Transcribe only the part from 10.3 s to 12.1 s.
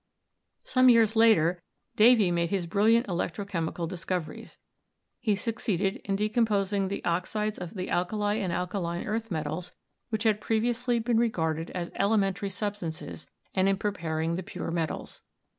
previ ously been regarded as